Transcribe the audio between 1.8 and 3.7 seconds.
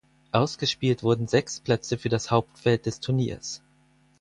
für das Hauptfeld des Turniers.